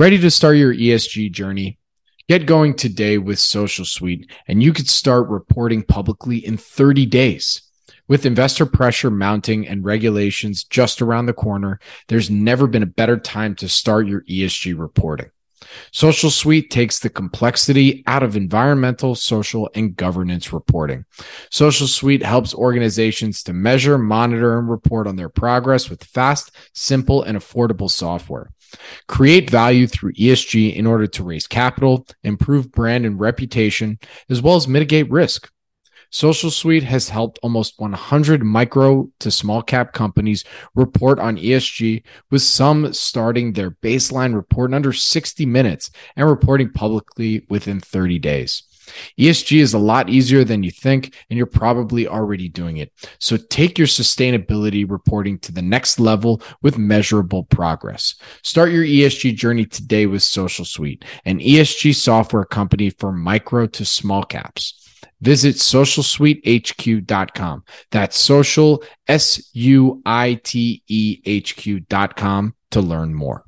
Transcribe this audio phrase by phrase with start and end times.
[0.00, 1.76] Ready to start your ESG journey?
[2.28, 7.62] Get going today with Social Suite, and you could start reporting publicly in 30 days.
[8.06, 13.16] With investor pressure mounting and regulations just around the corner, there's never been a better
[13.16, 15.32] time to start your ESG reporting.
[15.90, 21.06] Social Suite takes the complexity out of environmental, social, and governance reporting.
[21.50, 27.24] Social Suite helps organizations to measure, monitor, and report on their progress with fast, simple,
[27.24, 28.52] and affordable software.
[29.06, 34.56] Create value through ESG in order to raise capital, improve brand and reputation, as well
[34.56, 35.50] as mitigate risk.
[36.10, 40.42] Social Suite has helped almost 100 micro to small cap companies
[40.74, 46.70] report on ESG, with some starting their baseline report in under 60 minutes and reporting
[46.70, 48.62] publicly within 30 days.
[49.18, 52.92] ESG is a lot easier than you think, and you're probably already doing it.
[53.18, 58.14] So take your sustainability reporting to the next level with measurable progress.
[58.42, 63.84] Start your ESG journey today with Social Suite, an ESG software company for micro to
[63.84, 64.74] small caps.
[65.20, 67.64] Visit socialsuitehq.com.
[67.90, 73.47] That's social, S U I T E H Q.com to learn more.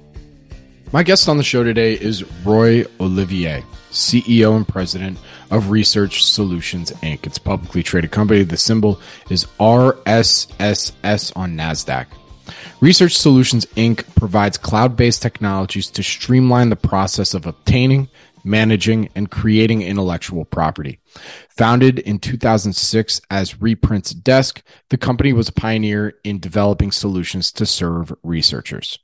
[0.93, 5.17] My guest on the show today is Roy Olivier, CEO and president
[5.49, 7.25] of Research Solutions Inc.
[7.25, 8.43] It's a publicly traded company.
[8.43, 12.07] The symbol is RSSS on NASDAQ.
[12.81, 14.03] Research Solutions Inc.
[14.15, 18.09] provides cloud based technologies to streamline the process of obtaining,
[18.43, 20.99] managing, and creating intellectual property.
[21.47, 27.65] Founded in 2006 as Reprints Desk, the company was a pioneer in developing solutions to
[27.65, 28.99] serve researchers.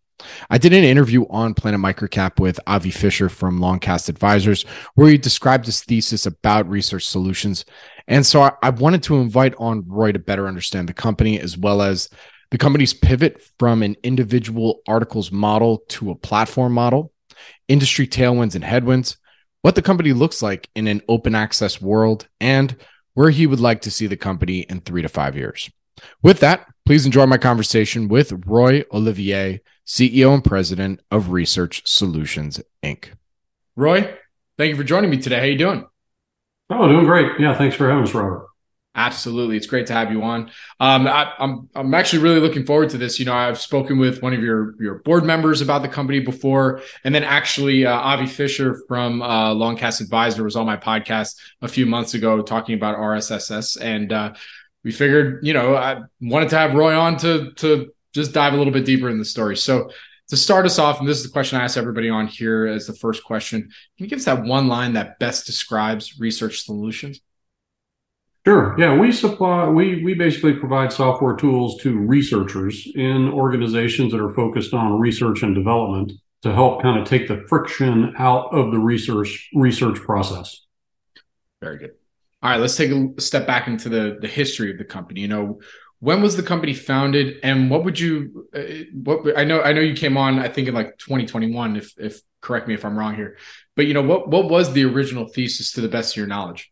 [0.50, 4.64] I did an interview on Planet Microcap with Avi Fisher from Longcast Advisors,
[4.96, 7.66] where he described his thesis about research solutions.
[8.08, 11.82] And so I, wanted to invite on Roy to better understand the company as well
[11.82, 12.10] as
[12.52, 17.12] the company's pivot from an individual articles model to a platform model,
[17.68, 19.18] industry tailwinds and headwinds,
[19.62, 22.76] what the company looks like in an open access world, and
[23.14, 25.70] where he would like to see the company in three to five years.
[26.22, 32.62] With that, please enjoy my conversation with Roy Olivier, CEO and President of Research Solutions
[32.84, 33.10] Inc.
[33.76, 34.14] Roy,
[34.58, 35.38] thank you for joining me today.
[35.38, 35.86] How are you doing?
[36.70, 37.40] Oh, doing great.
[37.40, 38.48] Yeah, thanks for having us, Robert.
[38.98, 40.50] Absolutely, it's great to have you on.
[40.80, 43.20] Um, I, am I'm, I'm actually really looking forward to this.
[43.20, 46.82] You know, I've spoken with one of your your board members about the company before,
[47.04, 51.68] and then actually uh, Avi Fisher from uh, Longcast Advisor was on my podcast a
[51.68, 54.34] few months ago talking about RSSS, and uh,
[54.88, 58.56] we figured, you know, I wanted to have Roy on to to just dive a
[58.58, 59.58] little bit deeper in the story.
[59.58, 59.92] So
[60.30, 62.88] to start us off, and this is the question I ask everybody on here as
[62.88, 67.20] the first question, can you give us that one line that best describes research solutions?
[68.46, 68.80] Sure.
[68.80, 74.34] Yeah, we supply we we basically provide software tools to researchers in organizations that are
[74.34, 78.80] focused on research and development to help kind of take the friction out of the
[78.80, 80.66] research research process.
[81.62, 81.92] Very good.
[82.44, 85.22] All right, let's take a step back into the the history of the company.
[85.22, 85.60] You know,
[86.00, 88.62] when was the company founded and what would you uh,
[88.94, 92.22] what i know i know you came on i think in like 2021 if if
[92.42, 93.38] correct me if i'm wrong here.
[93.76, 96.72] But you know what what was the original thesis to the best of your knowledge?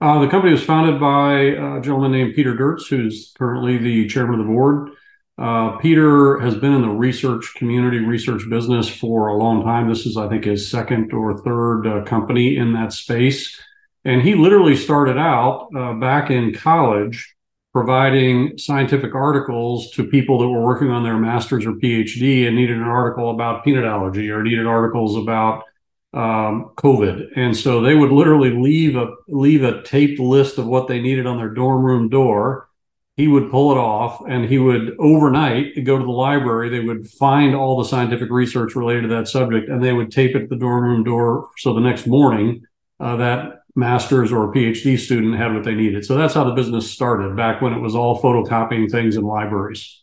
[0.00, 4.40] Uh, the company was founded by a gentleman named peter Derycz who's currently the chairman
[4.40, 4.90] of the board.
[5.36, 9.88] Uh, peter has been in the research community research business for a long time.
[9.88, 13.60] This is i think his second or third uh, company in that space
[14.04, 17.34] and he literally started out uh, back in college
[17.74, 22.76] providing scientific articles to people that were working on their master's or PhD and needed
[22.76, 25.64] an article about peanut allergy or needed articles about
[26.12, 27.30] um, COVID.
[27.34, 31.26] And so they would literally leave a leave a taped list of what they needed
[31.26, 32.68] on their dorm room door.
[33.16, 36.68] He would pull it off and he would overnight go to the library.
[36.68, 40.36] They would find all the scientific research related to that subject and they would tape
[40.36, 41.48] it at the dorm room door.
[41.58, 42.62] So the next morning,
[43.00, 46.04] uh, that master's or a PhD student had what they needed.
[46.04, 50.02] So that's how the business started back when it was all photocopying things in libraries.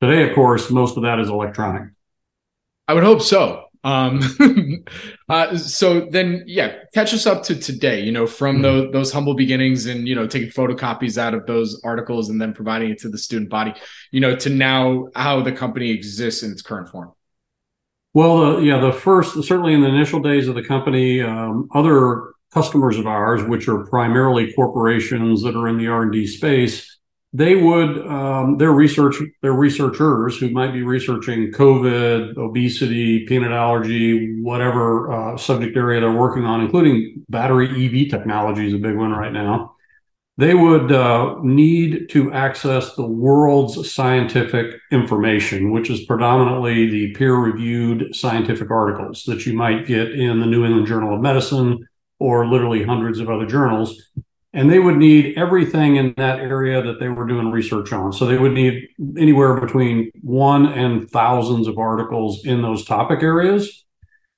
[0.00, 1.90] Today, of course, most of that is electronic.
[2.88, 3.66] I would hope so.
[3.82, 4.20] Um,
[5.28, 8.00] uh, so then, yeah, catch us up to today.
[8.00, 8.62] You know, from mm-hmm.
[8.62, 12.52] those, those humble beginnings, and you know, taking photocopies out of those articles and then
[12.52, 13.74] providing it to the student body.
[14.10, 17.12] You know, to now how the company exists in its current form.
[18.12, 22.32] Well, uh, yeah, the first, certainly in the initial days of the company, um, other
[22.52, 26.98] customers of ours, which are primarily corporations that are in the R&D space,
[27.32, 34.40] they would um, their research their researchers who might be researching COVID, obesity, peanut allergy,
[34.40, 39.12] whatever uh, subject area they're working on, including battery EV technology is a big one
[39.12, 39.76] right now.
[40.38, 47.34] They would uh, need to access the world's scientific information, which is predominantly the peer
[47.36, 51.86] reviewed scientific articles that you might get in the New England Journal of Medicine
[52.20, 54.10] or literally hundreds of other journals
[54.52, 58.12] and they would need everything in that area that they were doing research on.
[58.12, 63.84] So they would need anywhere between one and thousands of articles in those topic areas.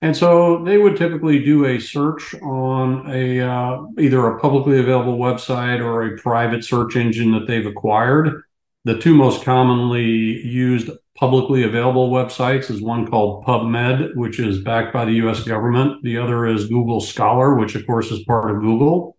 [0.03, 5.17] And so they would typically do a search on a uh, either a publicly available
[5.17, 8.43] website or a private search engine that they've acquired.
[8.85, 14.93] The two most commonly used publicly available websites is one called PubMed, which is backed
[14.93, 16.03] by the US government.
[16.03, 19.17] The other is Google Scholar, which of course is part of Google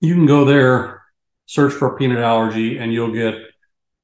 [0.00, 1.02] you can go there,
[1.46, 3.34] search for peanut allergy, and you'll get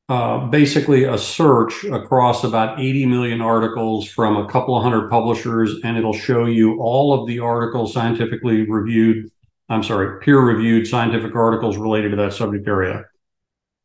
[0.08, 5.76] uh, basically a search across about 80 million articles from a couple of hundred publishers,
[5.84, 9.30] and it'll show you all of the articles scientifically reviewed.
[9.68, 13.04] I'm sorry, peer reviewed scientific articles related to that subject area.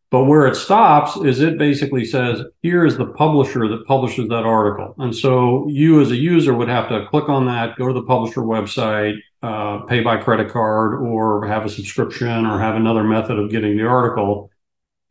[0.10, 4.46] But where it stops is it basically says, here is the publisher that publishes that
[4.46, 4.96] article.
[5.00, 8.04] And so you as a user would have to click on that, go to the
[8.04, 13.38] publisher website, uh, pay by credit card or have a subscription or have another method
[13.38, 14.50] of getting the article.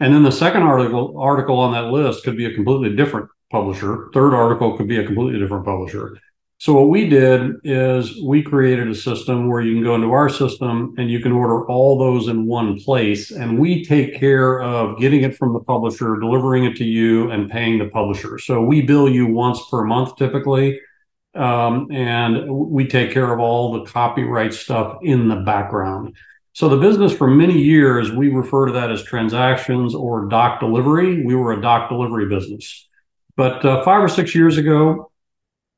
[0.00, 4.08] And then the second article article on that list could be a completely different publisher.
[4.14, 6.19] Third article could be a completely different publisher.
[6.58, 10.31] So what we did is we created a system where you can go into our
[10.31, 14.99] system and you can order all those in one place and we take care of
[14.99, 18.38] getting it from the publisher, delivering it to you and paying the publisher.
[18.38, 20.81] So we bill you once per month typically.
[21.35, 26.17] Um, and we take care of all the copyright stuff in the background.
[26.55, 31.23] So the business for many years, we refer to that as transactions or doc delivery.
[31.23, 32.88] We were a doc delivery business.
[33.37, 35.12] But uh, five or six years ago,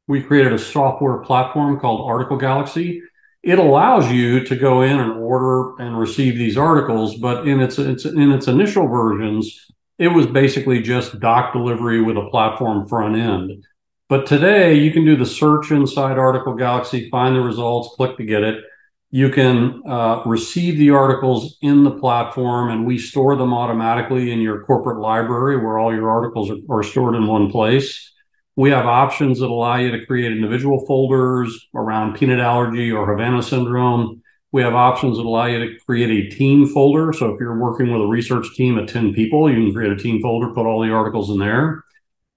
[0.08, 3.02] we created a software platform called Article Galaxy.
[3.42, 7.78] It allows you to go in and order and receive these articles, but in its,
[7.78, 9.66] its in its initial versions,
[9.98, 13.64] it was basically just doc delivery with a platform front end.
[14.08, 18.24] But today you can do the search inside Article Galaxy, find the results, click to
[18.24, 18.64] get it.
[19.10, 24.40] You can uh, receive the articles in the platform, and we store them automatically in
[24.40, 28.12] your corporate library where all your articles are, are stored in one place.
[28.58, 33.40] We have options that allow you to create individual folders around peanut allergy or Havana
[33.40, 34.20] syndrome.
[34.50, 37.12] We have options that allow you to create a team folder.
[37.12, 39.96] So if you're working with a research team of 10 people, you can create a
[39.96, 41.84] team folder, put all the articles in there.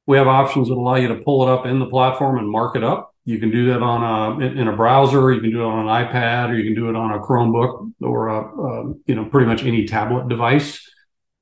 [0.06, 2.76] We have options that allow you to pull it up in the platform and mark
[2.76, 3.16] it up.
[3.26, 5.34] You can do that on a in a browser.
[5.34, 7.94] You can do it on an iPad, or you can do it on a Chromebook,
[8.00, 10.88] or a, a you know pretty much any tablet device.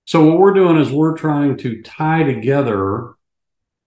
[0.05, 3.15] So what we're doing is we're trying to tie together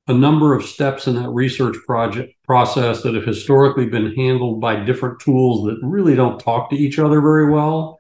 [0.09, 4.77] a number of steps in that research project process that have historically been handled by
[4.77, 7.99] different tools that really don't talk to each other very well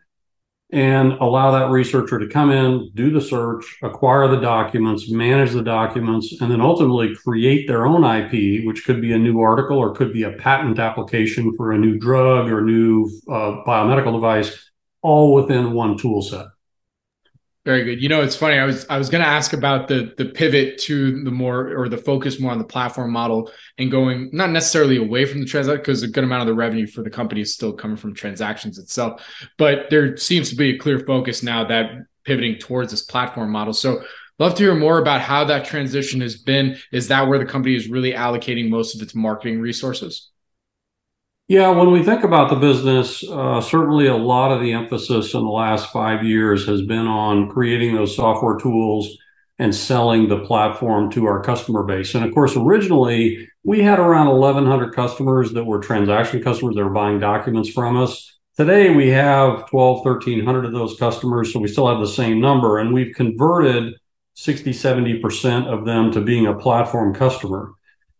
[0.72, 5.62] and allow that researcher to come in, do the search, acquire the documents, manage the
[5.62, 9.94] documents, and then ultimately create their own IP, which could be a new article or
[9.94, 14.70] could be a patent application for a new drug or new uh, biomedical device,
[15.02, 16.46] all within one tool set.
[17.64, 18.02] Very good.
[18.02, 18.58] You know, it's funny.
[18.58, 21.88] I was I was going to ask about the the pivot to the more or
[21.88, 25.80] the focus more on the platform model and going not necessarily away from the transaction
[25.80, 28.78] because a good amount of the revenue for the company is still coming from transactions
[28.78, 29.24] itself.
[29.58, 31.92] But there seems to be a clear focus now that
[32.24, 33.74] pivoting towards this platform model.
[33.74, 34.02] So
[34.40, 36.78] love to hear more about how that transition has been.
[36.90, 40.31] Is that where the company is really allocating most of its marketing resources?
[41.48, 45.40] Yeah, when we think about the business, uh, certainly a lot of the emphasis in
[45.40, 49.18] the last five years has been on creating those software tools
[49.58, 52.14] and selling the platform to our customer base.
[52.14, 56.90] And of course, originally we had around 1,100 customers that were transaction customers that were
[56.90, 58.38] buying documents from us.
[58.56, 61.52] Today we have 12, 1,300 of those customers.
[61.52, 63.94] So we still have the same number and we've converted
[64.34, 67.72] 60, 70% of them to being a platform customer.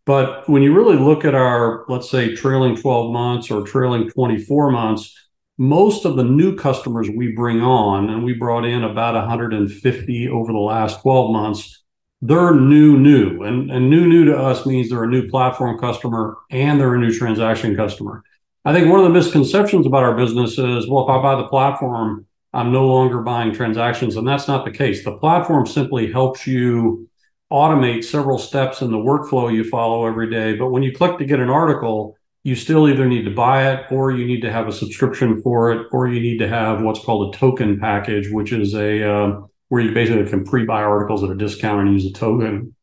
[0.04, 4.70] But when you really look at our, let's say, trailing 12 months or trailing 24
[4.70, 5.16] months,
[5.58, 10.52] most of the new customers we bring on, and we brought in about 150 over
[10.52, 11.82] the last 12 months,
[12.20, 13.42] they're new, new.
[13.42, 17.00] And, and new, new to us means they're a new platform customer and they're a
[17.00, 18.24] new transaction customer.
[18.64, 21.48] I think one of the misconceptions about our business is, well, if I buy the
[21.48, 24.16] platform, I'm no longer buying transactions.
[24.16, 25.04] And that's not the case.
[25.04, 27.08] The platform simply helps you
[27.52, 30.54] automate several steps in the workflow you follow every day.
[30.54, 33.86] But when you click to get an article, you still either need to buy it
[33.92, 37.00] or you need to have a subscription for it or you need to have what's
[37.00, 41.30] called a token package which is a uh, where you basically can pre-buy articles at
[41.30, 42.74] a discount and use a token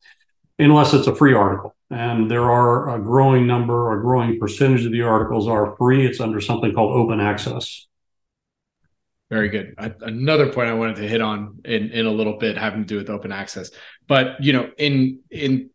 [0.58, 4.92] unless it's a free article and there are a growing number a growing percentage of
[4.92, 7.86] the articles are free it's under something called open access
[9.30, 9.74] very good.
[9.78, 12.96] another point I wanted to hit on in, in a little bit having to do
[12.96, 13.70] with open access.
[14.08, 15.70] But you know, in in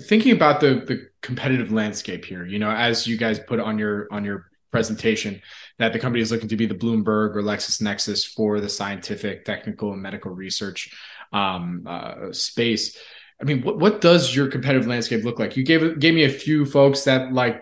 [0.00, 4.08] thinking about the the competitive landscape here, you know, as you guys put on your
[4.10, 5.40] on your presentation
[5.78, 9.92] that the company is looking to be the Bloomberg or LexisNexis for the scientific, technical,
[9.92, 10.94] and medical research
[11.32, 12.98] um, uh, space.
[13.40, 15.56] I mean, what what does your competitive landscape look like?
[15.56, 17.60] You gave gave me a few folks that like,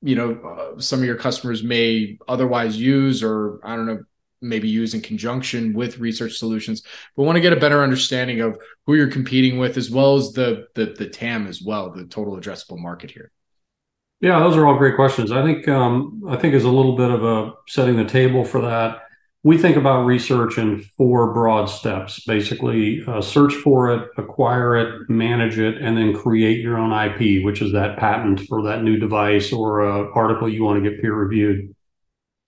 [0.00, 4.04] you know, uh, some of your customers may otherwise use, or I don't know,
[4.40, 6.82] maybe use in conjunction with research solutions.
[7.16, 10.32] But want to get a better understanding of who you're competing with as well as
[10.32, 13.30] the the, the tam as well the total addressable market here.
[14.20, 15.32] Yeah those are all great questions.
[15.32, 18.62] I think um, i think is a little bit of a setting the table for
[18.62, 19.02] that.
[19.42, 22.22] We think about research in four broad steps.
[22.26, 27.44] Basically uh, search for it acquire it manage it and then create your own ip
[27.44, 31.00] which is that patent for that new device or uh, article you want to get
[31.00, 31.74] peer reviewed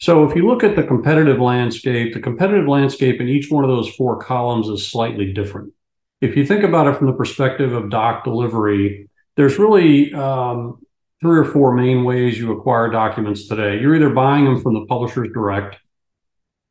[0.02, 3.70] so if you look at the competitive landscape, the competitive landscape in each one of
[3.70, 5.74] those four columns is slightly different.
[6.20, 10.84] If you think about it from the perspective of doc delivery, there's really um,
[11.20, 13.78] three or four main ways you acquire documents today.
[13.80, 15.76] You're either buying them from the publishers direct,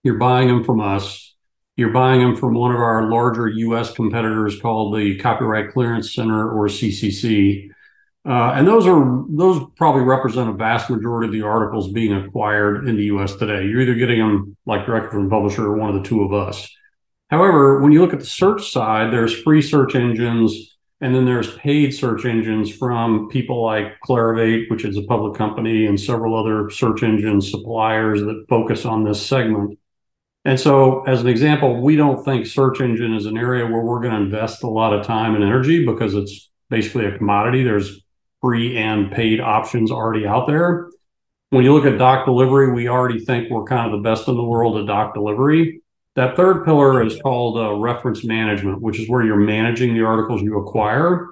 [0.03, 1.33] you're buying them from us,
[1.77, 6.51] you're buying them from one of our larger US competitors called the Copyright Clearance Center
[6.51, 7.69] or CCC,
[8.23, 12.87] uh, and those are those probably represent a vast majority of the articles being acquired
[12.87, 13.35] in the U.S.
[13.35, 13.65] today.
[13.65, 16.69] You're either getting them like directly from publisher or one of the two of us.
[17.31, 21.55] However, when you look at the search side, there's free search engines, and then there's
[21.55, 26.69] paid search engines from people like Clarivate, which is a public company, and several other
[26.69, 29.79] search engine suppliers that focus on this segment.
[30.45, 34.01] And so, as an example, we don't think search engine is an area where we're
[34.01, 37.63] going to invest a lot of time and energy because it's basically a commodity.
[37.63, 38.01] There's
[38.41, 40.89] free and paid options already out there.
[41.51, 44.35] When you look at doc delivery, we already think we're kind of the best in
[44.35, 45.81] the world at doc delivery.
[46.15, 50.41] That third pillar is called uh, reference management, which is where you're managing the articles
[50.41, 51.27] you acquire.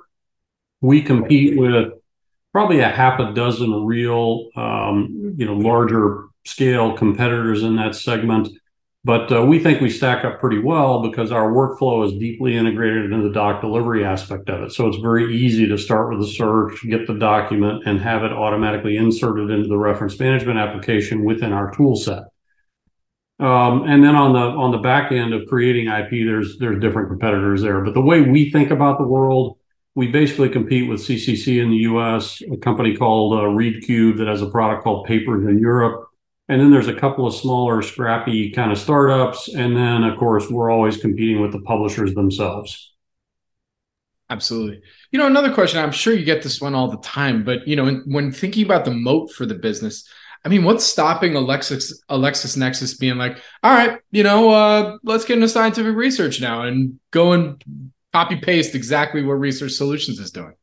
[0.82, 1.94] We compete with
[2.52, 8.50] probably a half a dozen real, um, you know, larger scale competitors in that segment.
[9.06, 13.06] But uh, we think we stack up pretty well because our workflow is deeply integrated
[13.06, 14.74] into the doc delivery aspect of it.
[14.74, 18.34] So it's very easy to start with a search, get the document, and have it
[18.34, 22.24] automatically inserted into the reference management application within our tool set.
[23.40, 27.08] Um, and then on the on the back end of creating IP, there's there's different
[27.08, 27.80] competitors there.
[27.80, 29.58] But the way we think about the world,
[29.96, 34.42] we basically compete with CCC in the U.S., a company called uh, ReadCube that has
[34.42, 36.09] a product called Papers in Europe
[36.50, 39.48] and then there's a couple of smaller, scrappy kind of startups.
[39.50, 42.92] And then, of course, we're always competing with the publishers themselves.
[44.32, 44.82] Absolutely.
[45.12, 47.76] You know, another question, I'm sure you get this one all the time, but, you
[47.76, 50.10] know, when thinking about the moat for the business,
[50.44, 55.26] I mean, what's stopping Alexis Alexis Nexus being like, all right, you know, uh, let's
[55.26, 57.64] get into scientific research now and go and
[58.14, 60.54] copy paste exactly what Research Solutions is doing?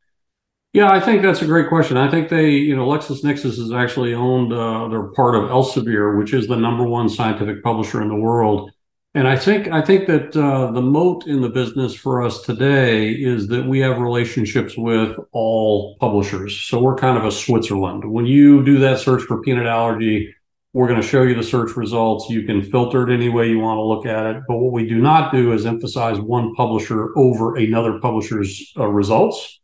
[0.76, 1.96] Yeah, I think that's a great question.
[1.96, 6.34] I think they, you know, LexisNexis is actually owned, uh, they're part of Elsevier, which
[6.34, 8.70] is the number one scientific publisher in the world.
[9.14, 13.10] And I think I think that uh, the moat in the business for us today
[13.12, 16.60] is that we have relationships with all publishers.
[16.60, 18.04] So we're kind of a Switzerland.
[18.04, 20.34] When you do that search for peanut allergy,
[20.74, 22.28] we're going to show you the search results.
[22.28, 24.42] You can filter it any way you want to look at it.
[24.46, 29.58] But what we do not do is emphasize one publisher over another publisher's uh, results.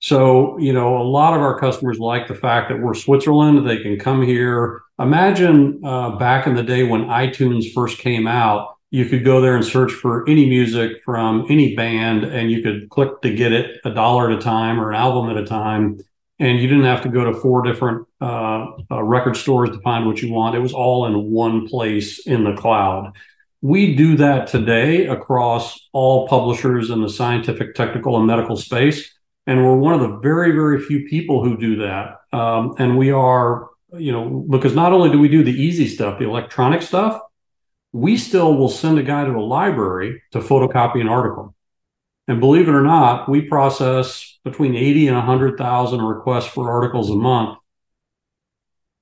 [0.00, 3.68] So, you know, a lot of our customers like the fact that we're Switzerland.
[3.68, 4.82] They can come here.
[4.98, 9.54] Imagine uh, back in the day when iTunes first came out, you could go there
[9.54, 13.78] and search for any music from any band and you could click to get it
[13.84, 15.98] a dollar at a time or an album at a time.
[16.38, 20.06] And you didn't have to go to four different uh, uh, record stores to find
[20.06, 20.56] what you want.
[20.56, 23.12] It was all in one place in the cloud.
[23.60, 29.12] We do that today across all publishers in the scientific, technical, and medical space
[29.50, 32.20] and we're one of the very very few people who do that.
[32.32, 36.20] Um, and we are you know because not only do we do the easy stuff
[36.20, 37.20] the electronic stuff
[37.92, 41.56] we still will send a guy to a library to photocopy an article.
[42.28, 47.16] And believe it or not we process between 80 and 100000 requests for articles a
[47.16, 47.58] month.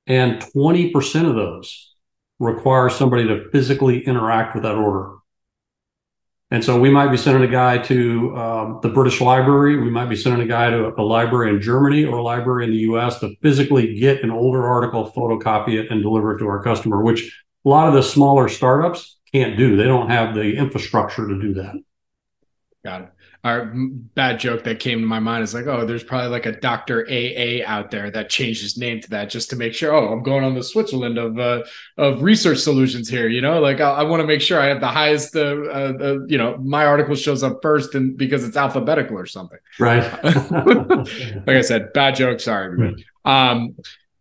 [0.07, 1.95] And 20% of those
[2.39, 5.19] require somebody to physically interact with that order
[6.51, 9.77] And so we might be sending a guy to um, the British Library.
[9.77, 12.71] We might be sending a guy to a library in Germany or a library in
[12.71, 16.63] the US to physically get an older article, photocopy it, and deliver it to our
[16.63, 19.77] customer, which a lot of the smaller startups can't do.
[19.77, 21.75] They don't have the infrastructure to do that.
[22.83, 23.09] Got it
[23.45, 26.53] our bad joke that came to my mind is like, oh, there's probably like a
[26.53, 27.07] Dr.
[27.09, 30.25] AA out there that changed his name to that just to make sure, oh, I'm
[30.25, 31.63] going on the Switzerland of uh,
[31.97, 33.29] of research solutions here.
[33.29, 35.93] You know, like I, I want to make sure I have the highest, uh, uh,
[36.01, 39.59] uh, you know, my article shows up first and because it's alphabetical or something.
[39.79, 40.03] Right.
[40.25, 42.41] like I said, bad joke.
[42.41, 43.07] Sorry, everybody.
[43.25, 43.77] Um,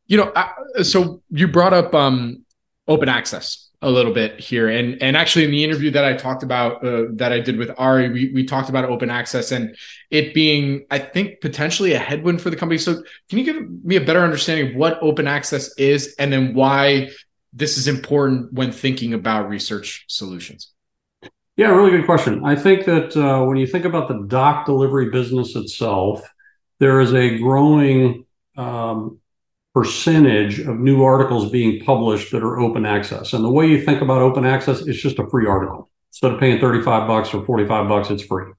[0.05, 2.45] you know, I, so you brought up um,
[2.87, 4.69] open access a little bit here.
[4.69, 7.69] And and actually in the interview that i talked about uh, that i did with
[7.77, 9.75] Avi we, we talked about open access and
[10.09, 12.77] it being i think potentially a headwind for the company.
[12.77, 16.53] So can you give me a better understanding of what open access is and then
[16.53, 17.09] why
[17.53, 20.71] this is important when thinking about research solutions?
[21.55, 22.43] Yeah really good question.
[22.45, 26.27] I think that uh, when you think about the doc delivery business itself
[26.79, 29.19] there is a growing um,
[29.77, 33.33] percentage of new articles being published that are open access.
[33.33, 35.91] And the way you think about open access, it's just a free article.
[36.09, 38.51] Instead of paying 35 bucks or 45 bucks, it's free.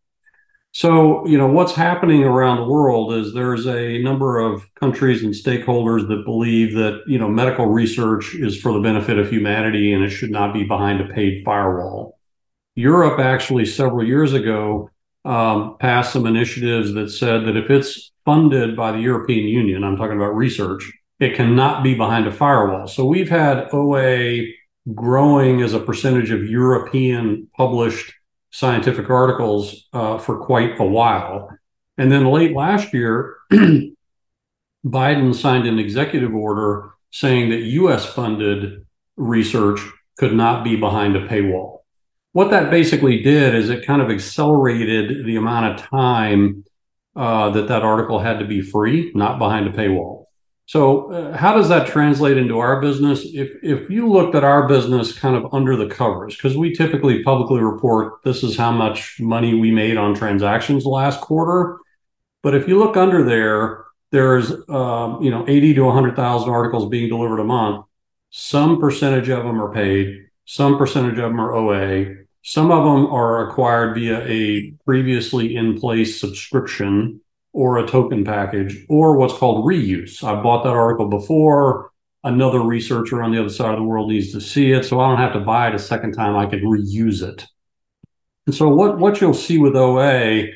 [0.70, 5.34] So, you know, what's happening around the world is there's a number of countries and
[5.34, 10.04] stakeholders that believe that, you know, medical research is for the benefit of humanity and
[10.04, 12.16] it should not be behind a paid firewall.
[12.76, 14.88] Europe actually several years ago
[15.24, 19.96] um, passed some initiatives that said that if it's funded by the European Union, I'm
[19.96, 22.86] talking about research, it cannot be behind a firewall.
[22.86, 24.42] So we've had OA
[24.94, 28.14] growing as a percentage of European published
[28.50, 31.50] scientific articles uh, for quite a while.
[31.98, 33.36] And then late last year,
[34.86, 39.80] Biden signed an executive order saying that US funded research
[40.18, 41.78] could not be behind a paywall.
[42.32, 46.64] What that basically did is it kind of accelerated the amount of time
[47.16, 50.27] uh, that that article had to be free, not behind a paywall.
[50.68, 53.24] So, uh, how does that translate into our business?
[53.24, 57.22] If if you looked at our business kind of under the covers, because we typically
[57.22, 61.78] publicly report this is how much money we made on transactions last quarter,
[62.42, 66.90] but if you look under there, there's um, you know eighty to hundred thousand articles
[66.90, 67.86] being delivered a month.
[68.28, 70.26] Some percentage of them are paid.
[70.44, 72.24] Some percentage of them are OA.
[72.42, 77.22] Some of them are acquired via a previously in place subscription
[77.58, 80.22] or a token package or what's called reuse.
[80.22, 81.90] I've bought that article before.
[82.22, 85.08] Another researcher on the other side of the world needs to see it, so I
[85.08, 86.36] don't have to buy it a second time.
[86.36, 87.48] I can reuse it.
[88.46, 90.50] And so what, what you'll see with OA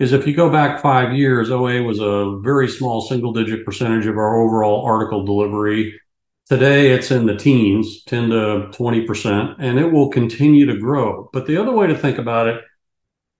[0.00, 4.06] is if you go back five years, OA was a very small single digit percentage
[4.06, 6.00] of our overall article delivery.
[6.48, 8.36] Today it's in the teens, 10 to
[8.72, 11.30] 20%, and it will continue to grow.
[11.32, 12.64] But the other way to think about it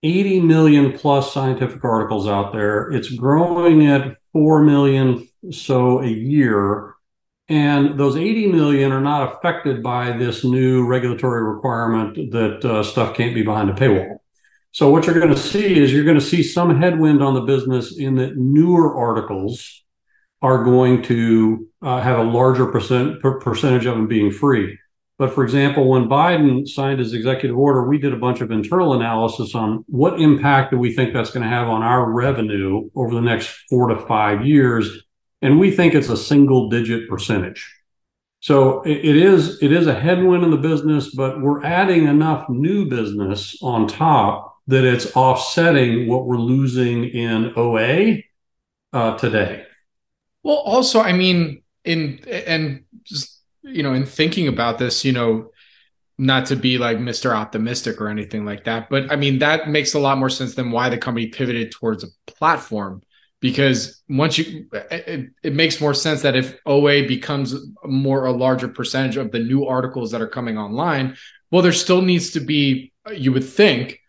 [0.03, 2.91] 80 million plus scientific articles out there.
[2.91, 6.95] It's growing at 4 million so a year.
[7.49, 13.15] And those 80 million are not affected by this new regulatory requirement that uh, stuff
[13.15, 14.17] can't be behind a paywall.
[14.71, 17.41] So what you're going to see is you're going to see some headwind on the
[17.41, 19.83] business in that newer articles
[20.41, 24.77] are going to uh, have a larger percent per percentage of them being free.
[25.21, 28.93] But for example, when Biden signed his executive order, we did a bunch of internal
[28.93, 33.13] analysis on what impact do we think that's going to have on our revenue over
[33.13, 35.03] the next four to five years.
[35.43, 37.71] And we think it's a single digit percentage.
[38.39, 42.87] So it is it is a headwind in the business, but we're adding enough new
[42.87, 48.23] business on top that it's offsetting what we're losing in OA
[48.91, 49.65] uh, today.
[50.41, 52.85] Well, also, I mean, in and
[53.71, 55.51] you know, in thinking about this, you know,
[56.17, 57.35] not to be like Mr.
[57.35, 60.71] Optimistic or anything like that, but I mean, that makes a lot more sense than
[60.71, 63.01] why the company pivoted towards a platform.
[63.39, 68.67] Because once you, it, it makes more sense that if OA becomes more a larger
[68.67, 71.17] percentage of the new articles that are coming online,
[71.49, 73.99] well, there still needs to be, you would think,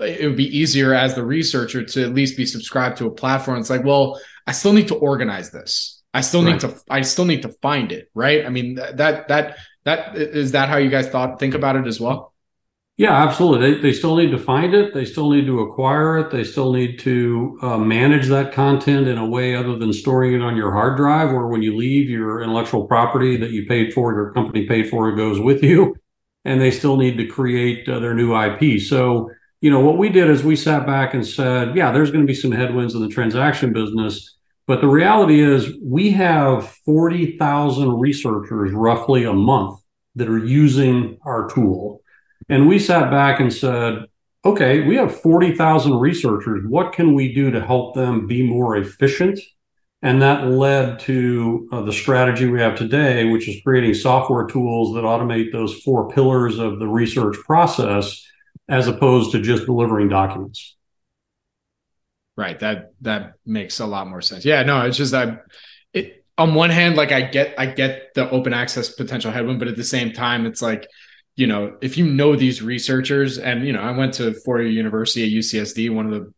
[0.00, 3.58] it would be easier as the researcher to at least be subscribed to a platform.
[3.58, 5.97] It's like, well, I still need to organize this.
[6.14, 8.44] I still need to I still need to find it, right?
[8.46, 12.00] I mean that that that is that how you guys thought think about it as
[12.00, 12.34] well?
[12.96, 13.74] Yeah, absolutely.
[13.74, 14.92] They, they still need to find it.
[14.92, 16.32] They still need to acquire it.
[16.32, 20.42] They still need to uh, manage that content in a way other than storing it
[20.42, 24.12] on your hard drive, where when you leave, your intellectual property that you paid for,
[24.12, 25.94] your company paid for, it goes with you.
[26.44, 28.80] And they still need to create uh, their new IP.
[28.80, 32.24] So, you know, what we did is we sat back and said, yeah, there's going
[32.24, 34.37] to be some headwinds in the transaction business
[34.68, 39.80] but the reality is, we have 40,000 researchers roughly a month
[40.16, 42.02] that are using our tool.
[42.50, 44.04] And we sat back and said,
[44.44, 46.64] okay, we have 40,000 researchers.
[46.68, 49.40] What can we do to help them be more efficient?
[50.02, 54.94] And that led to uh, the strategy we have today, which is creating software tools
[54.94, 58.22] that automate those four pillars of the research process
[58.68, 60.76] as opposed to just delivering documents.
[62.38, 62.56] Right.
[62.60, 64.44] That that makes a lot more sense.
[64.44, 65.42] Yeah, no, it's just that
[65.92, 69.66] it on one hand, like I get I get the open access potential headwind, but
[69.66, 70.86] at the same time, it's like,
[71.34, 74.70] you know, if you know these researchers, and you know, I went to four year
[74.70, 76.32] university at UCSD, one of the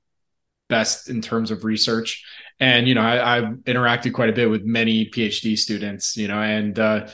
[0.71, 2.25] best in terms of research.
[2.61, 6.41] And, you know, I, I've interacted quite a bit with many PhD students, you know,
[6.41, 7.09] and uh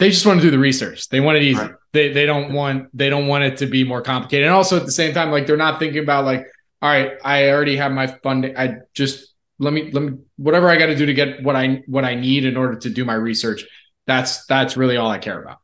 [0.00, 1.08] they just want to do the research.
[1.10, 1.60] They want it easy.
[1.60, 1.70] Right.
[1.92, 4.46] They they don't want they don't want it to be more complicated.
[4.46, 6.48] And also at the same time, like they're not thinking about like,
[6.84, 8.58] all right, I already have my funding.
[8.58, 11.82] I just let me let me whatever I got to do to get what I
[11.86, 13.64] what I need in order to do my research.
[14.06, 15.60] That's that's really all I care about.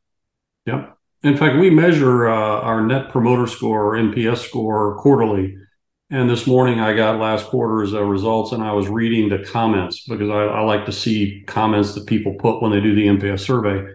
[0.64, 0.96] Yep.
[1.22, 5.59] In fact, we measure uh, our Net Promoter Score or NPS score quarterly.
[6.09, 10.06] And this morning, I got last quarter's uh, results, and I was reading the comments
[10.09, 13.40] because I, I like to see comments that people put when they do the NPS
[13.40, 13.92] survey.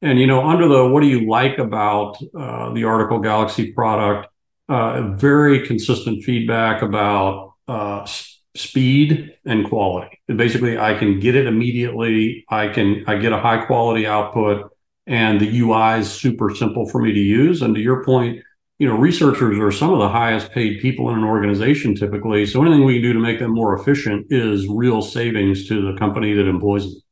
[0.00, 4.28] And you know, under the what do you like about uh, the Article Galaxy product?
[4.72, 8.06] Uh, very consistent feedback about uh,
[8.54, 10.18] speed and quality.
[10.28, 12.46] And basically, I can get it immediately.
[12.48, 14.74] I can I get a high quality output,
[15.06, 17.60] and the UI is super simple for me to use.
[17.60, 18.42] And to your point,
[18.78, 22.46] you know, researchers are some of the highest paid people in an organization typically.
[22.46, 25.98] So anything we can do to make them more efficient is real savings to the
[25.98, 27.02] company that employs them.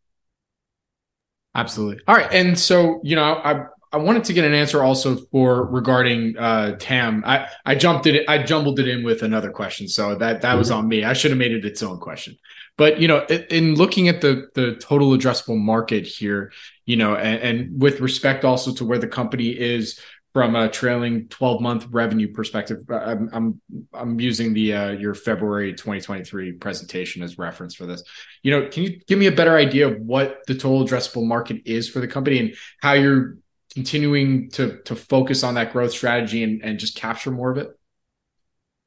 [1.54, 2.02] Absolutely.
[2.08, 2.32] All right.
[2.32, 6.76] And so, you know, I I wanted to get an answer also for regarding uh,
[6.78, 7.24] TAM.
[7.26, 8.28] I I jumped it.
[8.28, 10.58] I jumbled it in with another question, so that that mm-hmm.
[10.58, 11.04] was on me.
[11.04, 12.36] I should have made it its own question.
[12.76, 16.52] But you know, in looking at the the total addressable market here,
[16.86, 19.98] you know, and, and with respect also to where the company is
[20.32, 23.60] from a trailing 12 month revenue perspective i'm i'm,
[23.92, 28.04] I'm using the uh, your february 2023 presentation as reference for this
[28.44, 31.62] you know can you give me a better idea of what the total addressable market
[31.64, 33.38] is for the company and how you're
[33.74, 37.76] continuing to to focus on that growth strategy and, and just capture more of it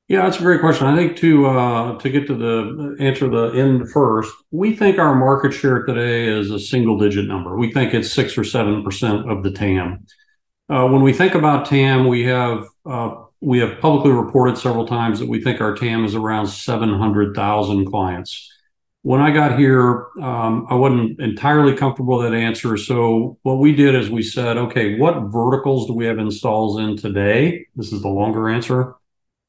[0.09, 0.85] yeah, that's a great question.
[0.85, 5.15] I think to uh, to get to the answer the end first, we think our
[5.15, 7.57] market share today is a single digit number.
[7.57, 10.05] We think it's six or seven percent of the TAM.
[10.69, 15.19] Uh, when we think about TAM, we have uh, we have publicly reported several times
[15.19, 18.52] that we think our TAM is around 700,000 clients.
[19.03, 22.77] When I got here, um, I wasn't entirely comfortable with that answer.
[22.77, 26.95] So what we did is we said, okay, what verticals do we have installs in
[26.95, 27.65] today?
[27.75, 28.95] This is the longer answer.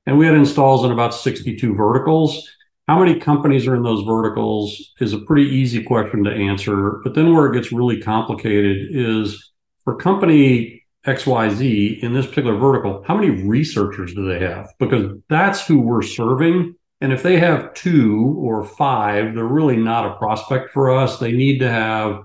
[0.07, 2.49] And we had installs in about 62 verticals.
[2.88, 7.01] How many companies are in those verticals is a pretty easy question to answer.
[7.05, 9.53] But then where it gets really complicated is
[9.85, 14.69] for company XYZ in this particular vertical, how many researchers do they have?
[14.79, 16.75] Because that's who we're serving.
[17.05, 21.19] And if they have two or five, they're really not a prospect for us.
[21.19, 22.23] They need to have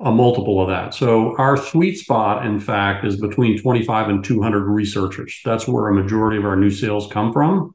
[0.00, 0.94] a multiple of that.
[0.94, 5.42] So our sweet spot, in fact, is between 25 and 200 researchers.
[5.44, 7.74] That's where a majority of our new sales come from.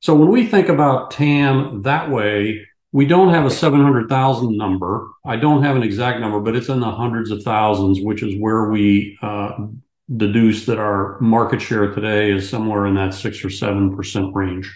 [0.00, 5.08] So when we think about TAM that way, we don't have a 700,000 number.
[5.24, 8.34] I don't have an exact number, but it's in the hundreds of thousands, which is
[8.40, 9.68] where we uh,
[10.14, 14.72] deduce that our market share today is somewhere in that six or seven percent range.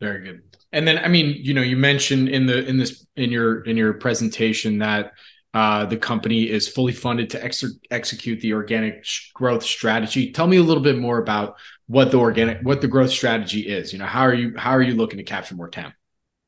[0.00, 0.42] Very good.
[0.72, 3.76] And then, I mean, you know, you mentioned in the in this in your in
[3.76, 5.12] your presentation that
[5.52, 10.32] uh, the company is fully funded to ex- execute the organic growth strategy.
[10.32, 11.56] Tell me a little bit more about
[11.88, 13.92] what the organic, what the growth strategy is.
[13.92, 15.92] You know, how are you how are you looking to capture more TAM?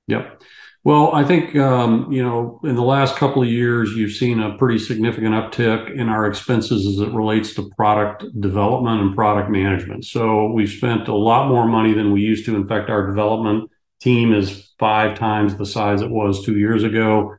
[0.07, 0.43] Yep.
[0.85, 4.57] Well, I think um, you know in the last couple of years you've seen a
[4.59, 10.05] pretty significant uptick in our expenses as it relates to product development and product management.
[10.05, 12.57] So we've spent a lot more money than we used to.
[12.57, 17.37] In fact, our development team is five times the size it was two years ago.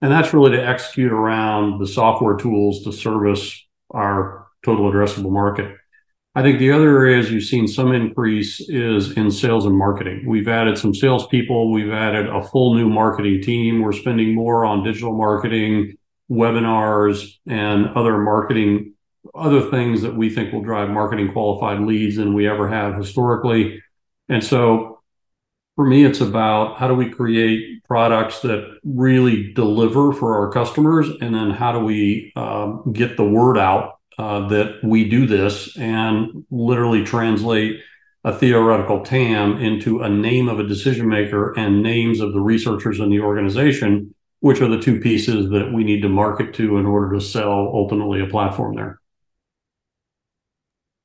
[0.00, 5.76] And that's really to execute around the software tools to service our total addressable market.
[6.36, 10.24] I think the other areas you've seen some increase is in sales and marketing.
[10.26, 11.70] We've added some salespeople.
[11.70, 13.82] We've added a full new marketing team.
[13.82, 15.96] We're spending more on digital marketing,
[16.28, 18.94] webinars, and other marketing,
[19.32, 23.80] other things that we think will drive marketing qualified leads than we ever have historically.
[24.28, 25.02] And so
[25.76, 31.08] for me, it's about how do we create products that really deliver for our customers,
[31.20, 35.76] and then how do we um, get the word out uh, that we do this
[35.76, 37.80] and literally translate
[38.24, 42.98] a theoretical TAM into a name of a decision maker and names of the researchers
[42.98, 46.86] in the organization, which are the two pieces that we need to market to in
[46.86, 49.00] order to sell ultimately a platform there.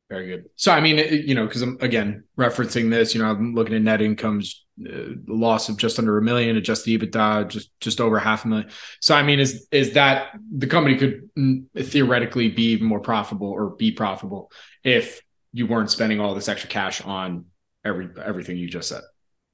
[0.10, 0.50] Very good.
[0.56, 3.84] So, I mean, you know, because I'm again referencing this, you know, I'm looking at
[3.84, 8.44] net incomes, uh, loss of just under a million, adjusted EBITDA just just over half
[8.44, 8.70] a million.
[9.02, 13.52] So, I mean, is is that the company could mm, theoretically be even more profitable
[13.52, 14.52] or be profitable
[14.84, 15.22] if
[15.54, 17.46] you weren't spending all this extra cash on
[17.86, 19.02] every everything you just said?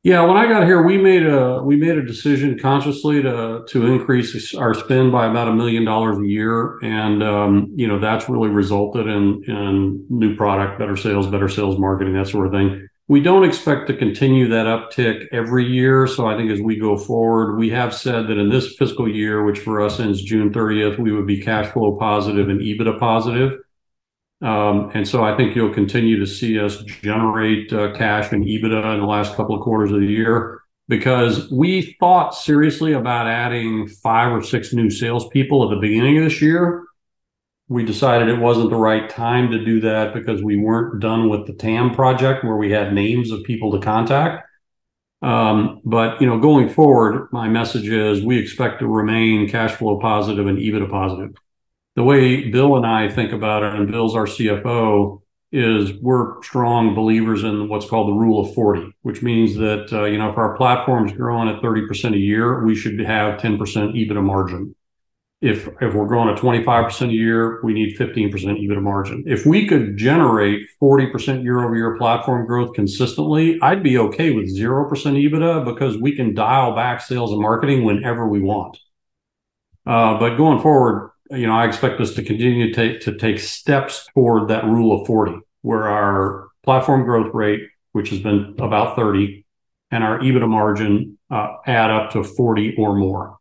[0.05, 3.87] Yeah, when I got here, we made a we made a decision consciously to to
[3.87, 8.29] increase our spend by about a million dollars a year, and um, you know that's
[8.29, 12.87] really resulted in in new product, better sales, better sales marketing, that sort of thing.
[13.07, 16.97] We don't expect to continue that uptick every year, so I think as we go
[16.97, 20.99] forward, we have said that in this fiscal year, which for us ends June 30th,
[20.99, 23.57] we would be cash flow positive and EBITDA positive.
[24.45, 28.93] Um, and so I think you'll continue to see us generate uh, cash and EBITDA
[28.93, 33.87] in the last couple of quarters of the year because we thought seriously about adding
[33.87, 36.83] five or six new salespeople at the beginning of this year.
[37.69, 41.47] We decided it wasn't the right time to do that because we weren't done with
[41.47, 44.47] the TAM project where we had names of people to contact.
[45.23, 49.97] Um, but you know, going forward, my message is we expect to remain cash flow
[49.97, 51.35] positive and EBITDA positive
[51.95, 56.93] the way Bill and I think about it, and Bill's our CFO, is we're strong
[56.93, 60.37] believers in what's called the rule of 40, which means that, uh, you know, if
[60.37, 64.75] our platform's growing at 30% a year, we should have 10% EBITDA margin.
[65.41, 69.23] If, if we're growing at 25% a year, we need 15% EBITDA margin.
[69.27, 74.53] If we could generate 40% year over year platform growth consistently, I'd be okay with
[74.53, 78.77] 0% EBITDA because we can dial back sales and marketing whenever we want.
[79.85, 83.39] Uh, but going forward, you know, I expect us to continue to take, to take
[83.39, 87.61] steps toward that rule of 40, where our platform growth rate,
[87.93, 89.45] which has been about 30,
[89.91, 93.37] and our EBITDA margin uh, add up to 40 or more.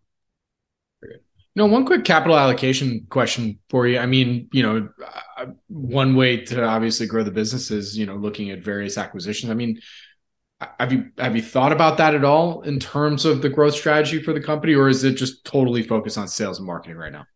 [1.56, 3.98] No, one quick capital allocation question for you.
[3.98, 4.88] I mean, you know,
[5.38, 9.50] uh, one way to obviously grow the business is, you know, looking at various acquisitions.
[9.50, 9.78] I mean,
[10.80, 14.20] have you have you thought about that at all in terms of the growth strategy
[14.22, 17.26] for the company, or is it just totally focused on sales and marketing right now?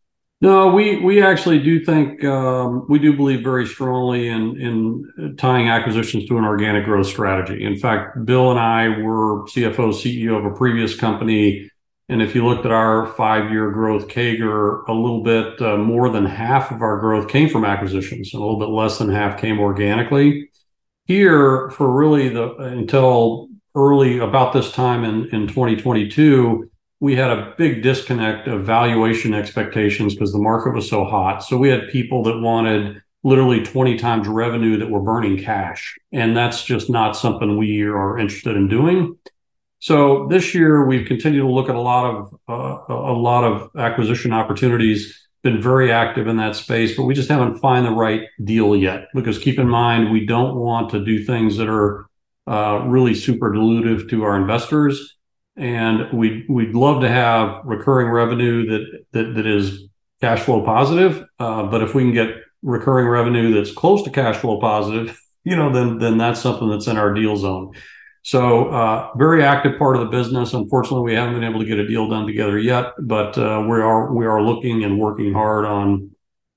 [0.41, 5.67] No, we we actually do think um, we do believe very strongly in in tying
[5.67, 7.65] acquisitions to an organic growth strategy.
[7.65, 11.69] In fact, Bill and I were CFO CEO of a previous company,
[12.07, 16.09] and if you looked at our five year growth CAGR, a little bit uh, more
[16.09, 19.41] than half of our growth came from acquisitions, and a little bit less than half
[19.41, 20.49] came organically.
[21.05, 26.68] Here, for really the until early about this time in in 2022
[26.99, 31.43] we had a big disconnect of valuation expectations because the market was so hot.
[31.43, 35.97] So we had people that wanted literally 20 times revenue that were burning cash.
[36.11, 39.17] And that's just not something we are interested in doing.
[39.79, 43.69] So this year we've continued to look at a lot of uh, a lot of
[43.77, 45.27] acquisition opportunities.
[45.41, 49.07] Been very active in that space, but we just haven't found the right deal yet.
[49.13, 52.07] Because keep in mind, we don't want to do things that are
[52.45, 55.15] uh, really super dilutive to our investors
[55.59, 59.87] and we'd we'd love to have recurring revenue that that, that is
[60.21, 61.25] cash flow positive.
[61.37, 62.29] Uh, but if we can get
[62.61, 66.87] recurring revenue that's close to cash flow positive, you know, then then that's something that's
[66.87, 67.73] in our deal zone.
[68.21, 70.53] So uh, very active part of the business.
[70.53, 73.77] Unfortunately, we haven't been able to get a deal done together yet, but uh, we
[73.77, 76.11] are we are looking and working hard on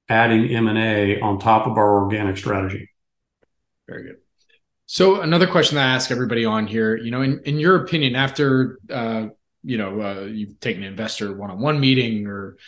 [0.09, 2.91] adding M and A on top of our organic strategy.
[3.89, 4.22] Very good.
[4.93, 8.15] So another question that I ask everybody on here, you know, in, in your opinion,
[8.15, 9.29] after uh,
[9.65, 12.59] you know uh, you've taken an investor one-on-one meeting or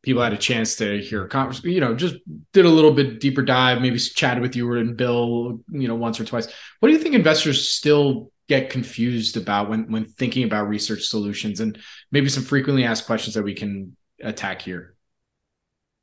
[0.00, 2.14] people had a chance to hear a conference, you know, just
[2.54, 6.18] did a little bit deeper dive, maybe chatted with you and Bill, you know, once
[6.18, 6.46] or twice.
[6.80, 11.60] What do you think investors still get confused about when when thinking about research solutions
[11.60, 11.78] and
[12.10, 14.93] maybe some frequently asked questions that we can attack here?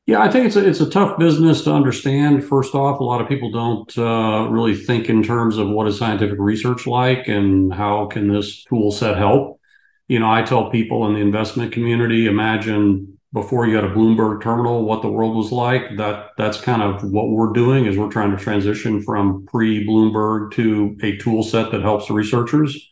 [0.08, 2.44] Yeah, I think it's a, it's a tough business to understand.
[2.44, 5.98] First off, a lot of people don't uh, really think in terms of what is
[5.98, 9.60] scientific research like and how can this tool set help.
[10.08, 14.42] You know, I tell people in the investment community, imagine before you had a Bloomberg
[14.42, 15.84] terminal, what the world was like.
[15.98, 20.98] That that's kind of what we're doing is we're trying to transition from pre-Bloomberg to
[21.04, 22.90] a tool set that helps researchers.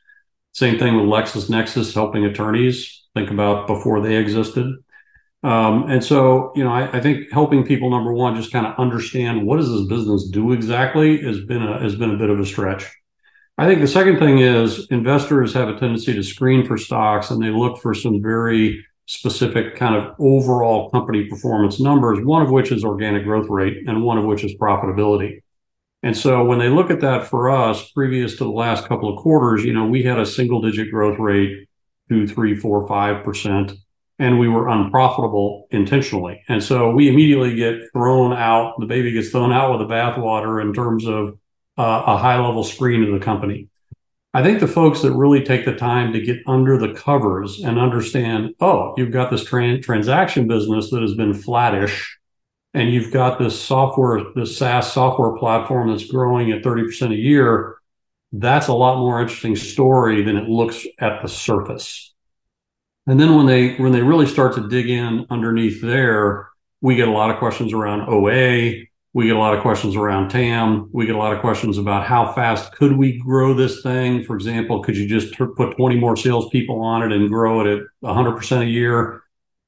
[0.54, 4.76] Same thing with LexisNexis helping attorneys think about before they existed.
[5.42, 8.78] Um, and so, you know, I, I, think helping people, number one, just kind of
[8.78, 12.42] understand what does this business do exactly has been a, has been a bit of
[12.42, 12.86] a stretch.
[13.58, 17.42] I think the second thing is investors have a tendency to screen for stocks and
[17.42, 22.72] they look for some very specific kind of overall company performance numbers, one of which
[22.72, 25.42] is organic growth rate and one of which is profitability.
[26.04, 29.22] And so when they look at that for us, previous to the last couple of
[29.22, 31.68] quarters, you know, we had a single digit growth rate,
[32.10, 33.74] two, three, four, five percent
[34.20, 36.44] and we were unprofitable intentionally.
[36.50, 38.76] And so we immediately get thrown out.
[38.78, 41.40] The baby gets thrown out with the bathwater in terms of
[41.78, 43.70] uh, a high level screen of the company.
[44.34, 47.80] I think the folks that really take the time to get under the covers and
[47.80, 52.20] understand, oh, you've got this tra- transaction business that has been flattish,
[52.76, 57.78] and you've got this software, this SaaS software platform that's growing at 30% a year.
[58.32, 62.09] That's a lot more interesting story than it looks at the surface.
[63.10, 66.48] And then when they when they really start to dig in underneath there,
[66.82, 70.30] we get a lot of questions around OA, we get a lot of questions around
[70.30, 70.90] TAM.
[70.94, 74.24] We get a lot of questions about how fast could we grow this thing.
[74.24, 77.84] For example, could you just put 20 more salespeople on it and grow it at
[78.04, 79.24] 100% a year?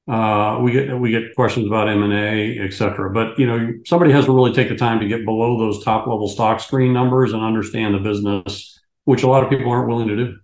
[0.08, 3.10] Uh, we get we get questions about M and A, et cetera.
[3.12, 6.06] But you know, somebody has to really take the time to get below those top
[6.06, 10.08] level stock screen numbers and understand the business, which a lot of people aren't willing
[10.10, 10.38] to do.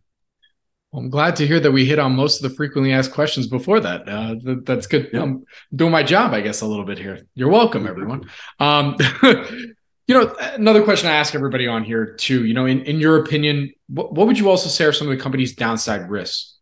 [0.93, 3.80] I'm glad to hear that we hit on most of the frequently asked questions before
[3.82, 4.08] that.
[4.08, 5.10] Uh, th- that's good.
[5.12, 5.23] Yeah.
[5.23, 5.45] I'm
[5.76, 7.28] doing my job, I guess, a little bit here.
[7.36, 8.30] You're welcome, everyone.
[8.60, 9.76] Um, you
[10.08, 12.45] know, another question I ask everybody on here too.
[12.45, 15.15] You know, in, in your opinion, what, what would you also say are some of
[15.15, 16.56] the company's downside risks?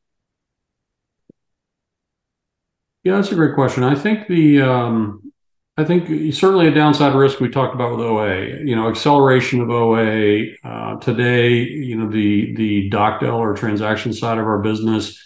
[3.04, 3.84] Yeah, that's a great question.
[3.84, 5.32] I think the um,
[5.78, 8.64] I think certainly a downside risk we talked about with OA.
[8.64, 11.52] You know, acceleration of OA uh, today.
[11.54, 15.22] You know, the the DocDel or transaction side of our business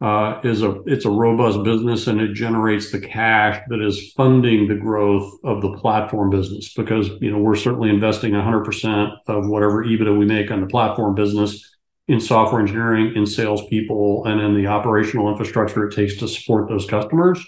[0.00, 4.66] uh, is a it's a robust business and it generates the cash that is funding
[4.66, 9.84] the growth of the platform business because you know we're certainly investing 100% of whatever
[9.84, 11.70] EBITDA we make on the platform business
[12.08, 16.86] in software engineering, in salespeople, and in the operational infrastructure it takes to support those
[16.86, 17.40] customers.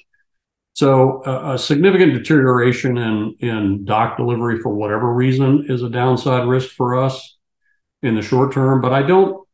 [0.74, 6.48] So uh, a significant deterioration in, in doc delivery for whatever reason is a downside
[6.48, 7.38] risk for us
[8.02, 9.44] in the short term, but I don't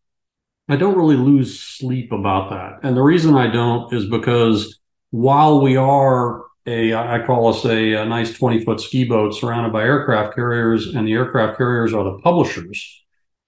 [0.68, 2.88] I don't really lose sleep about that.
[2.88, 4.78] And the reason I don't is because
[5.11, 9.72] while we are a I call us a, a nice 20 foot ski boat surrounded
[9.72, 13.04] by aircraft carriers, and the aircraft carriers are the publishers.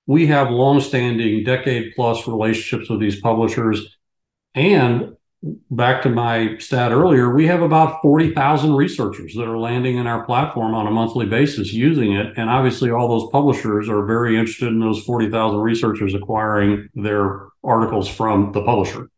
[0.06, 3.96] We have long-standing decade plus relationships with these publishers.
[4.54, 5.16] And
[5.70, 10.24] back to my stat earlier, we have about 40,000 researchers that are landing in our
[10.24, 12.33] platform on a monthly basis using it.
[12.37, 18.09] And obviously, all those publishers are very interested in those 40,000 researchers acquiring their articles
[18.09, 19.11] from the publisher.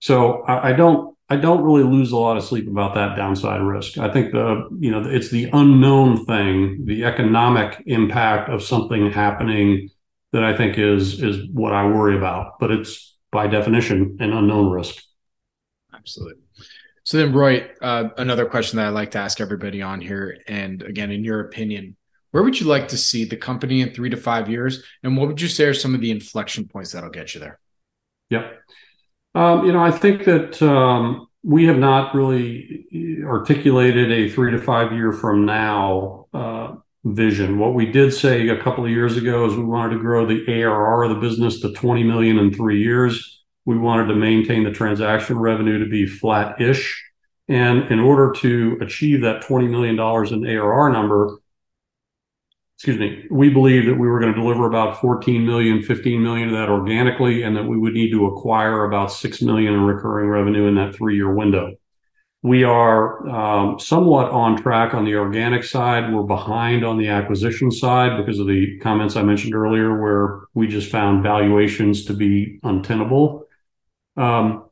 [0.00, 1.16] So I, I, don't.
[1.28, 3.98] I don't really lose a lot of sleep about that downside risk.
[3.98, 9.90] I think the you know it's the unknown thing, the economic impact of something happening
[10.32, 12.60] that I think is is what I worry about.
[12.60, 15.02] But it's by definition an unknown risk.
[16.06, 16.42] Absolutely.
[17.02, 20.82] So then, Roy, uh, another question that I like to ask everybody on here, and
[20.82, 21.96] again, in your opinion,
[22.30, 25.26] where would you like to see the company in three to five years, and what
[25.26, 27.58] would you say are some of the inflection points that'll get you there?
[28.30, 28.50] Yeah,
[29.34, 32.86] um, you know, I think that um, we have not really
[33.24, 37.58] articulated a three to five year from now uh, vision.
[37.58, 40.44] What we did say a couple of years ago is we wanted to grow the
[40.48, 43.35] ARR of the business to 20 million in three years
[43.66, 47.04] we wanted to maintain the transaction revenue to be flat-ish.
[47.48, 49.94] And in order to achieve that $20 million
[50.32, 51.38] in ARR number,
[52.76, 56.48] excuse me, we believe that we were going to deliver about 14 million, 15 million
[56.48, 60.28] of that organically, and that we would need to acquire about 6 million in recurring
[60.28, 61.74] revenue in that three-year window.
[62.42, 66.12] We are um, somewhat on track on the organic side.
[66.12, 70.68] We're behind on the acquisition side because of the comments I mentioned earlier, where we
[70.68, 73.45] just found valuations to be untenable.
[74.16, 74.64] Um,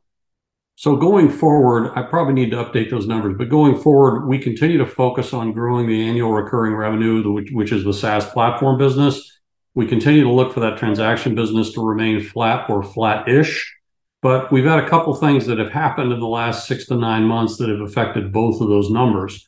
[0.77, 4.77] so going forward, I probably need to update those numbers, but going forward, we continue
[4.77, 9.39] to focus on growing the annual recurring revenue, which, is the SaaS platform business.
[9.73, 13.73] We continue to look for that transaction business to remain flat or flat-ish.
[14.21, 17.23] But we've had a couple things that have happened in the last six to nine
[17.23, 19.47] months that have affected both of those numbers.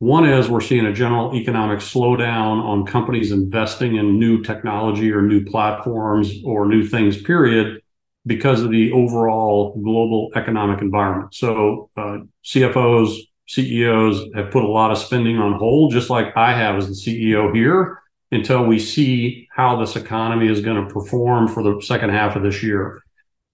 [0.00, 5.22] One is we're seeing a general economic slowdown on companies investing in new technology or
[5.22, 7.80] new platforms or new things, period
[8.26, 11.34] because of the overall global economic environment.
[11.34, 13.16] So uh, CFOs,
[13.48, 16.94] CEOs have put a lot of spending on hold, just like I have as the
[16.94, 22.10] CEO here, until we see how this economy is going to perform for the second
[22.10, 23.02] half of this year.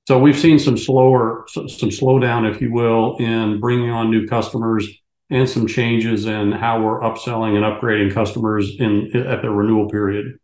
[0.06, 4.88] So we've seen some slower, some slowdown, if you will, in bringing on new customers
[5.30, 10.39] and some changes in how we're upselling and upgrading customers in at the renewal period.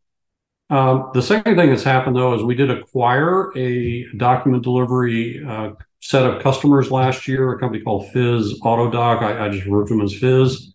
[0.69, 5.71] Um, the second thing that's happened though is we did acquire a document delivery uh,
[6.01, 9.23] set of customers last year, a company called FIZ AutoDoc.
[9.23, 10.75] I, I just refer to them as FIZ.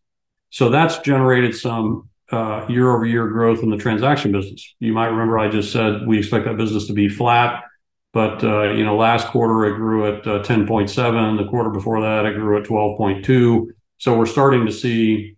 [0.50, 4.76] So that's generated some uh, year-over-year growth in the transaction business.
[4.80, 7.64] You might remember I just said we expect that business to be flat.
[8.14, 11.38] But uh, you know, last quarter it grew at uh, 10.7.
[11.38, 13.68] The quarter before that it grew at 12.2.
[13.98, 15.36] So we're starting to see.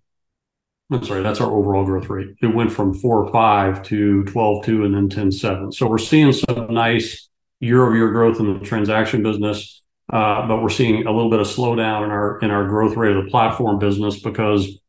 [0.94, 2.36] I'm sorry, that's our overall growth rate.
[2.42, 5.74] It went from four five to 12.2 and then 10.7.
[5.74, 7.30] So we're seeing some nice
[7.60, 9.82] year-over-year growth in the transaction business,
[10.12, 13.16] uh, but we're seeing a little bit of slowdown in our in our growth rate
[13.16, 14.80] of the platform business because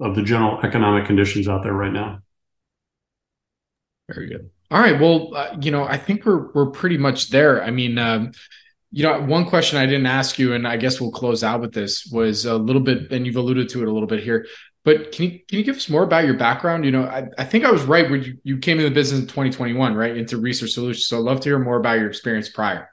[0.00, 2.20] of the general economic conditions out there right now.
[4.08, 4.50] Very good.
[4.70, 4.98] All right.
[4.98, 7.62] Well, uh, you know, I think we're we're pretty much there.
[7.62, 8.32] I mean, um,
[8.90, 11.72] you know, one question I didn't ask you, and I guess we'll close out with
[11.72, 14.46] this, was a little bit, and you've alluded to it a little bit here.
[14.84, 16.84] But can you can you give us more about your background?
[16.84, 19.20] You know, I, I think I was right when you, you came into the business
[19.20, 21.06] in 2021, right, into research solutions.
[21.06, 22.88] So I'd love to hear more about your experience prior.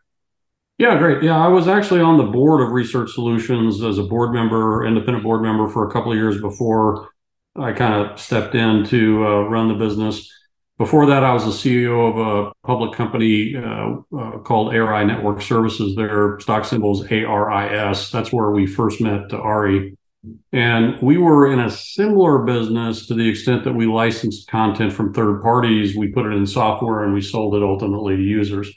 [0.77, 1.21] Yeah, great.
[1.23, 5.25] Yeah, I was actually on the board of Research Solutions as a board member, independent
[5.25, 7.09] board member for a couple of years before
[7.57, 10.31] I kind of stepped in to uh, run the business.
[10.77, 15.41] Before that, I was the CEO of a public company uh, uh, called ARI Network
[15.41, 15.97] Services.
[15.97, 18.11] Their stock symbol is ARIS.
[18.11, 19.97] That's where we first met Ari.
[20.51, 25.13] And we were in a similar business to the extent that we licensed content from
[25.13, 25.95] third parties.
[25.95, 28.71] We put it in software and we sold it ultimately to users.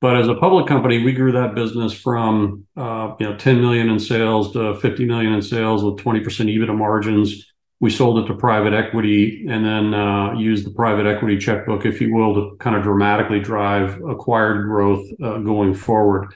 [0.00, 3.90] But as a public company, we grew that business from uh, you know 10 million
[3.90, 7.50] in sales to 50 million in sales with 20% EBITDA margins
[7.80, 12.00] we sold it to private equity and then uh, used the private equity checkbook, if
[12.00, 16.34] you will, to kind of dramatically drive acquired growth uh, going forward.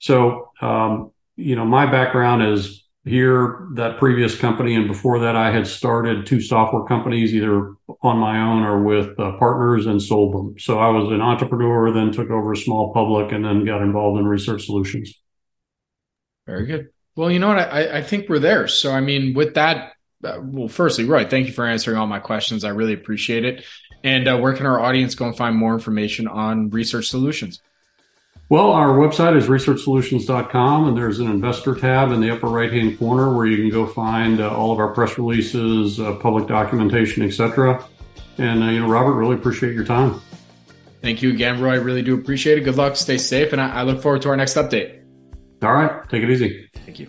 [0.00, 5.50] So, um, you know, my background is here, that previous company, and before that, I
[5.50, 10.34] had started two software companies, either on my own or with uh, partners, and sold
[10.34, 10.58] them.
[10.58, 14.20] So I was an entrepreneur, then took over a small public, and then got involved
[14.20, 15.14] in research solutions.
[16.46, 16.88] Very good.
[17.16, 17.58] Well, you know what?
[17.58, 18.68] I, I think we're there.
[18.68, 22.18] So, I mean, with that uh, well, firstly, Roy, thank you for answering all my
[22.18, 22.64] questions.
[22.64, 23.64] I really appreciate it.
[24.02, 27.60] And uh, where can our audience go and find more information on research solutions?
[28.50, 32.98] Well, our website is researchsolutions.com, and there's an investor tab in the upper right hand
[32.98, 37.22] corner where you can go find uh, all of our press releases, uh, public documentation,
[37.22, 37.84] etc.
[38.38, 40.20] And, uh, you know, Robert, really appreciate your time.
[41.00, 41.74] Thank you again, Roy.
[41.74, 42.62] I really do appreciate it.
[42.62, 42.96] Good luck.
[42.96, 43.52] Stay safe.
[43.52, 45.00] And I, I look forward to our next update.
[45.62, 46.08] All right.
[46.08, 46.68] Take it easy.
[46.74, 47.08] Thank you.